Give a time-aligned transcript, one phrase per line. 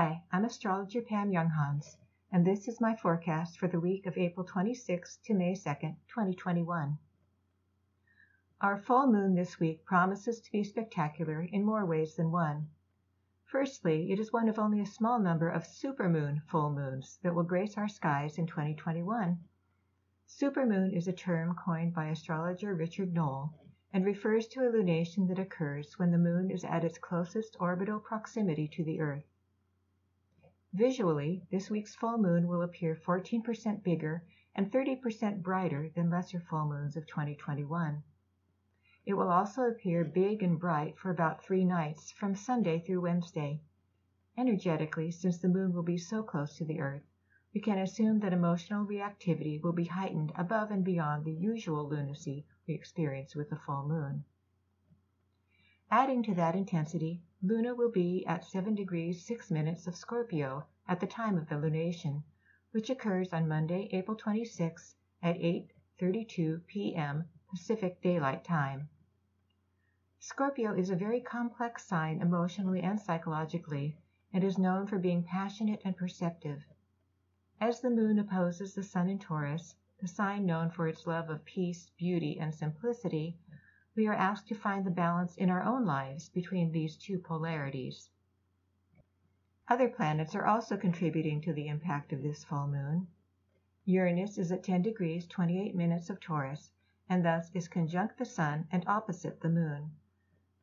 [0.00, 1.96] Hi, I'm astrologer Pam Younghans,
[2.30, 6.96] and this is my forecast for the week of April 26 to May 2nd, 2021.
[8.60, 12.68] Our full moon this week promises to be spectacular in more ways than one.
[13.46, 17.42] Firstly, it is one of only a small number of supermoon full moons that will
[17.42, 19.36] grace our skies in 2021.
[20.28, 23.52] Supermoon is a term coined by astrologer Richard Nolle
[23.92, 27.98] and refers to a lunation that occurs when the moon is at its closest orbital
[27.98, 29.24] proximity to the Earth.
[30.74, 34.22] Visually, this week's full moon will appear 14% bigger
[34.54, 38.02] and 30% brighter than lesser full moons of 2021.
[39.06, 43.62] It will also appear big and bright for about three nights, from Sunday through Wednesday.
[44.36, 47.06] Energetically, since the moon will be so close to the Earth,
[47.54, 52.44] we can assume that emotional reactivity will be heightened above and beyond the usual lunacy
[52.66, 54.22] we experience with the full moon.
[55.90, 61.00] Adding to that intensity, Luna will be at 7 degrees 6 minutes of Scorpio at
[61.00, 62.24] the time of the lunation,
[62.72, 67.24] which occurs on Monday, April 26 at 8:32 p.m.
[67.48, 68.90] Pacific Daylight Time.
[70.18, 73.96] Scorpio is a very complex sign emotionally and psychologically,
[74.30, 76.66] and is known for being passionate and perceptive.
[77.62, 81.46] As the moon opposes the sun in Taurus, the sign known for its love of
[81.46, 83.38] peace, beauty, and simplicity,
[83.98, 88.08] we are asked to find the balance in our own lives between these two polarities.
[89.66, 93.08] Other planets are also contributing to the impact of this full moon.
[93.86, 96.70] Uranus is at 10 degrees 28 minutes of Taurus,
[97.08, 99.90] and thus is conjunct the sun and opposite the moon.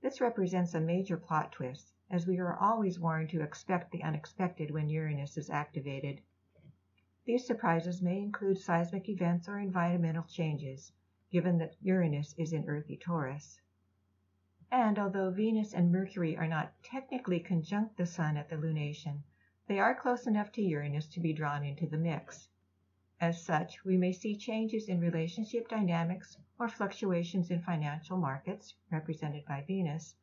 [0.00, 4.70] This represents a major plot twist, as we are always warned to expect the unexpected
[4.70, 6.22] when Uranus is activated.
[7.26, 10.94] These surprises may include seismic events or environmental changes,
[11.30, 13.60] given that Uranus is in earthy Taurus.
[14.70, 19.22] And although Venus and Mercury are not technically conjunct the Sun at the lunation,
[19.66, 22.48] they are close enough to Uranus to be drawn into the mix.
[23.20, 29.44] As such, we may see changes in relationship dynamics or fluctuations in financial markets, represented
[29.44, 30.14] by Venus,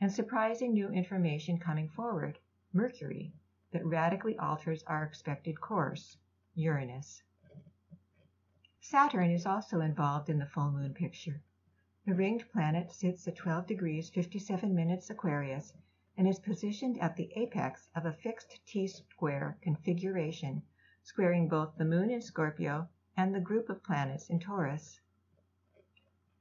[0.00, 2.38] and surprising new information coming forward,
[2.72, 3.32] Mercury,
[3.70, 6.16] that radically alters our expected course,
[6.54, 7.22] Uranus.
[8.90, 11.40] Saturn is also involved in the full moon picture.
[12.06, 15.72] The ringed planet sits at 12 degrees 57 minutes Aquarius
[16.16, 20.64] and is positioned at the apex of a fixed T-square configuration,
[21.04, 24.98] squaring both the moon in Scorpio and the group of planets in Taurus.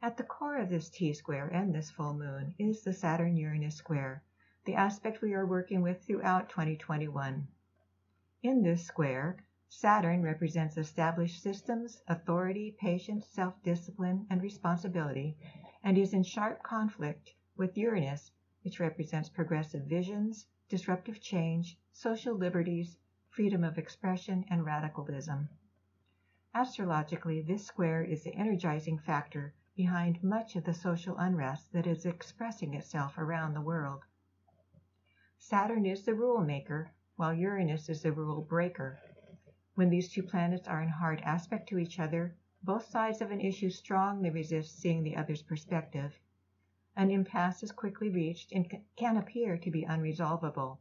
[0.02, 4.24] At the core of this T-square and this full moon is the Saturn-Uranus square,
[4.66, 7.48] the aspect we are working with throughout 2021.
[8.42, 9.38] In this square,
[9.72, 15.38] Saturn represents established systems, authority, patience, self-discipline, and responsibility,
[15.84, 18.32] and is in sharp conflict with Uranus,
[18.64, 22.98] which represents progressive visions, disruptive change, social liberties,
[23.30, 25.48] freedom of expression, and radicalism.
[26.56, 32.08] Astrologically, this square is the energizing factor behind much of the social unrest that is
[32.08, 34.02] expressing itself around the world.
[35.38, 39.00] Saturn is the rule maker, while Uranus is the rule breaker.
[39.80, 43.40] When these two planets are in hard aspect to each other, both sides of an
[43.40, 46.20] issue strongly resist seeing the other's perspective.
[46.98, 50.80] An impasse is quickly reached and can appear to be unresolvable.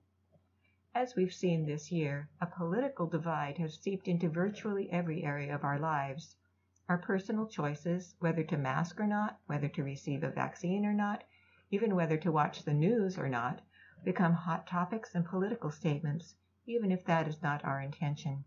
[0.97, 5.62] As we've seen this year, a political divide has seeped into virtually every area of
[5.62, 6.34] our lives.
[6.88, 11.22] Our personal choices, whether to mask or not, whether to receive a vaccine or not,
[11.70, 13.62] even whether to watch the news or not,
[14.03, 16.34] become hot topics and political statements,
[16.66, 18.44] even if that is not our intention.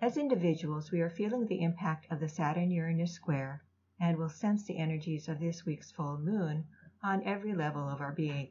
[0.00, 3.62] As individuals, we are feeling the impact of the Saturn Uranus square
[4.00, 6.66] and will sense the energies of this week's full moon
[7.02, 8.50] on every level of our being.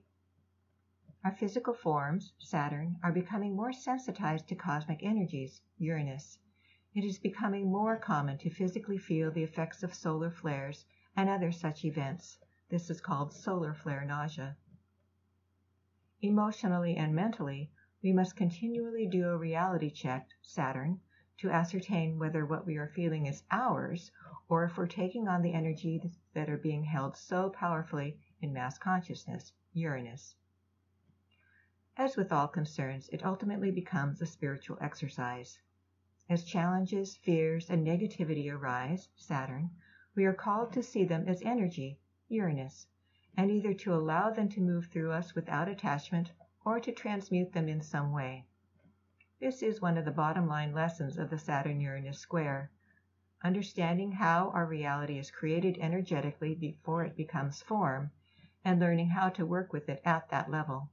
[1.23, 6.39] Our physical forms, Saturn, are becoming more sensitized to cosmic energies, Uranus.
[6.95, 10.85] It is becoming more common to physically feel the effects of solar flares
[11.15, 12.39] and other such events.
[12.69, 14.55] This is called solar flare nausea.
[16.21, 17.69] Emotionally and mentally,
[18.01, 21.01] we must continually do a reality check, Saturn,
[21.37, 24.11] to ascertain whether what we are feeling is ours
[24.49, 28.77] or if we're taking on the energies that are being held so powerfully in mass
[28.77, 30.35] consciousness, Uranus.
[31.97, 35.59] As with all concerns, it ultimately becomes a spiritual exercise.
[36.29, 39.71] As challenges, fears, and negativity arise, Saturn,
[40.15, 42.87] we are called to see them as energy, Uranus
[43.35, 46.31] and either to allow them to move through us without attachment
[46.63, 48.45] or to transmute them in some way.
[49.43, 52.71] This is one of the bottom line lessons of the Saturn Uranus square.
[53.43, 58.11] Understanding how our reality is created energetically before it becomes form,
[58.63, 60.89] and learning how to work with it at that level.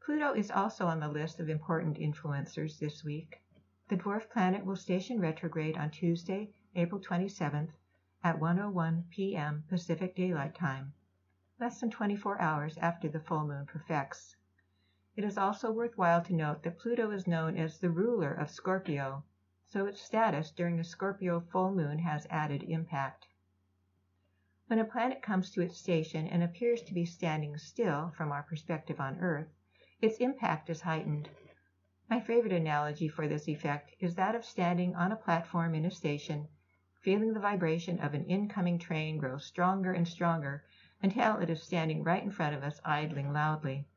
[0.00, 3.42] Pluto is also on the list of important influencers this week.
[3.88, 7.72] The dwarf planet will station retrograde on Tuesday, April 27th
[8.24, 9.64] at 1:01 p.m.
[9.68, 10.94] Pacific Daylight Time,
[11.60, 14.34] less than 24 hours after the full moon perfects.
[15.18, 19.24] It is also worthwhile to note that Pluto is known as the ruler of Scorpio,
[19.66, 23.26] so its status during the Scorpio full moon has added impact.
[24.68, 28.44] When a planet comes to its station and appears to be standing still from our
[28.44, 29.48] perspective on Earth,
[30.00, 31.28] its impact is heightened.
[32.08, 35.90] My favorite analogy for this effect is that of standing on a platform in a
[35.90, 36.46] station,
[37.00, 40.64] feeling the vibration of an incoming train grow stronger and stronger
[41.02, 43.88] until it is standing right in front of us idling loudly.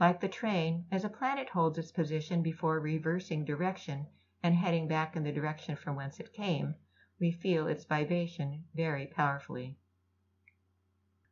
[0.00, 4.08] Like the train, as a planet holds its position before reversing direction
[4.42, 6.74] and heading back in the direction from whence it came,
[7.20, 9.78] we feel its vibration very powerfully.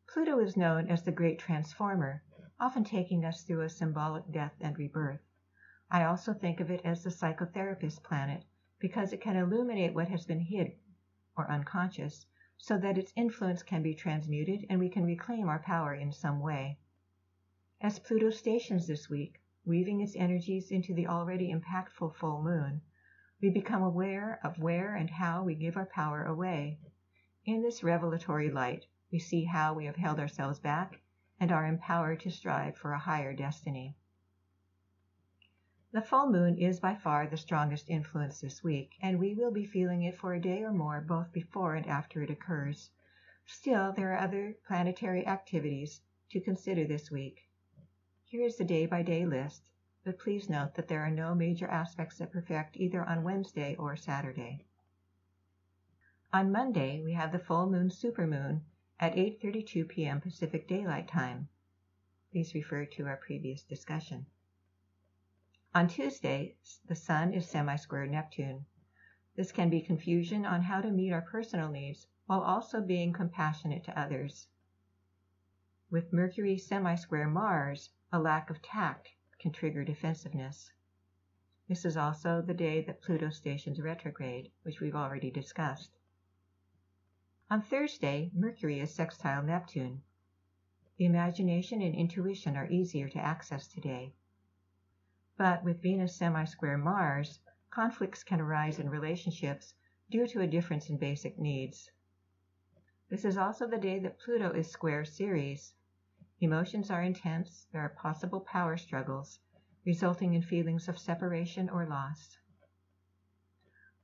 [0.06, 2.22] Pluto is known as the Great Transformer,
[2.60, 5.22] often taking us through a symbolic death and rebirth.
[5.90, 8.44] I also think of it as the psychotherapist planet
[8.78, 10.76] because it can illuminate what has been hid
[11.36, 12.26] or unconscious
[12.58, 16.38] so that its influence can be transmuted and we can reclaim our power in some
[16.38, 16.78] way.
[17.84, 22.80] As Pluto stations this week, weaving its energies into the already impactful full moon,
[23.40, 26.78] we become aware of where and how we give our power away.
[27.44, 31.00] In this revelatory light, we see how we have held ourselves back
[31.40, 33.96] and are empowered to strive for a higher destiny.
[35.90, 39.66] The full moon is by far the strongest influence this week, and we will be
[39.66, 42.90] feeling it for a day or more both before and after it occurs.
[43.44, 46.00] Still, there are other planetary activities
[46.30, 47.48] to consider this week.
[48.32, 49.68] Here is the day by day list
[50.04, 53.94] but please note that there are no major aspects that perfect either on Wednesday or
[53.94, 54.64] Saturday.
[56.32, 58.62] On Monday, we have the full moon supermoon
[58.98, 60.18] at 8:32 p.m.
[60.22, 61.50] Pacific Daylight Time.
[62.30, 64.24] Please refer to our previous discussion.
[65.74, 66.56] On Tuesday,
[66.86, 68.64] the sun is semi-square Neptune.
[69.36, 73.84] This can be confusion on how to meet our personal needs while also being compassionate
[73.84, 74.48] to others.
[75.92, 80.72] With Mercury semi-square Mars, a lack of tact can trigger defensiveness.
[81.68, 85.98] This is also the day that Pluto stations retrograde, which we've already discussed.
[87.50, 90.00] On Thursday, Mercury is sextile Neptune.
[90.96, 94.14] The imagination and intuition are easier to access today.
[95.36, 97.38] But with Venus semi-square Mars,
[97.68, 99.74] conflicts can arise in relationships
[100.10, 101.90] due to a difference in basic needs.
[103.10, 105.74] This is also the day that Pluto is square Ceres,
[106.42, 109.38] Emotions are intense, there are possible power struggles,
[109.86, 112.36] resulting in feelings of separation or loss.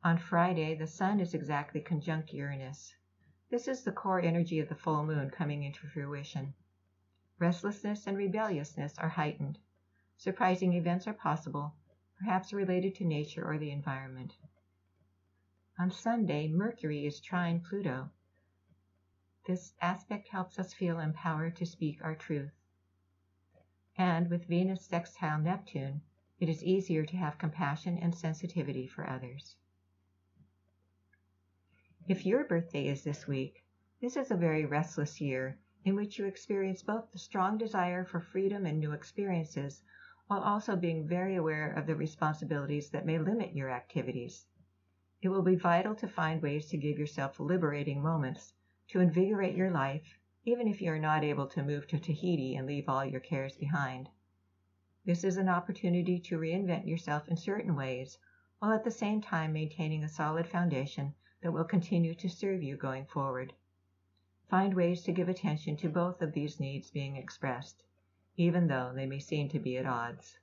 [0.04, 2.94] On Friday, the Sun is exactly conjunct Uranus.
[3.50, 6.54] This is the core energy of the full moon coming into fruition.
[7.40, 9.58] Restlessness and rebelliousness are heightened.
[10.16, 11.74] Surprising events are possible,
[12.20, 14.32] perhaps related to nature or the environment.
[15.76, 18.12] On Sunday, Mercury is trine Pluto,
[19.48, 22.52] this aspect helps us feel empowered to speak our truth.
[23.96, 26.02] And with Venus sextile Neptune,
[26.38, 29.56] it is easier to have compassion and sensitivity for others.
[32.06, 33.64] If your birthday is this week,
[34.02, 38.20] this is a very restless year in which you experience both the strong desire for
[38.20, 39.82] freedom and new experiences,
[40.26, 44.44] while also being very aware of the responsibilities that may limit your activities.
[45.22, 48.52] It will be vital to find ways to give yourself liberating moments
[48.88, 52.66] to invigorate your life, even if you are not able to move to Tahiti and
[52.66, 54.08] leave all your cares behind.
[55.04, 58.18] This is an opportunity to reinvent yourself in certain ways,
[58.58, 62.76] while at the same time maintaining a solid foundation that will continue to serve you
[62.76, 63.52] going forward.
[64.48, 67.84] Find ways to give attention to both of these needs being expressed,
[68.36, 70.38] even though they may seem to be at odds.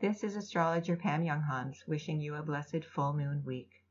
[0.00, 3.83] This is astrologer Pam Younghans wishing you a blessed full moon week.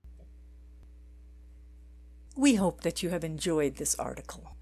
[2.36, 4.56] We hope that you have enjoyed this article.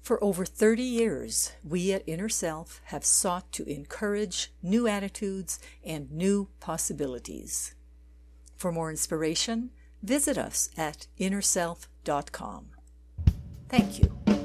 [0.00, 6.10] For over 30 years, we at Inner Self have sought to encourage new attitudes and
[6.10, 7.74] new possibilities.
[8.56, 9.70] For more inspiration,
[10.02, 12.70] visit us at innerself.com.
[13.68, 14.39] Thank you.